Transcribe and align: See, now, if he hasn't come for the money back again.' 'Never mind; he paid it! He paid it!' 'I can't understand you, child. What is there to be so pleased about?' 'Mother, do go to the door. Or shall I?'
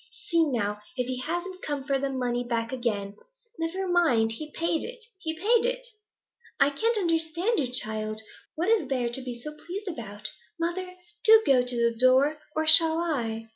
See, 0.29 0.47
now, 0.47 0.79
if 0.97 1.05
he 1.05 1.19
hasn't 1.19 1.61
come 1.61 1.83
for 1.83 1.99
the 1.99 2.09
money 2.09 2.43
back 2.43 2.71
again.' 2.71 3.15
'Never 3.59 3.87
mind; 3.87 4.31
he 4.31 4.49
paid 4.51 4.81
it! 4.83 4.99
He 5.19 5.35
paid 5.37 5.63
it!' 5.63 5.85
'I 6.59 6.71
can't 6.71 6.97
understand 6.97 7.59
you, 7.59 7.71
child. 7.71 8.19
What 8.55 8.67
is 8.69 8.87
there 8.87 9.09
to 9.11 9.21
be 9.21 9.39
so 9.39 9.55
pleased 9.55 9.87
about?' 9.87 10.29
'Mother, 10.59 10.95
do 11.23 11.43
go 11.45 11.63
to 11.63 11.75
the 11.75 11.95
door. 11.95 12.39
Or 12.55 12.67
shall 12.67 12.97
I?' 12.97 13.49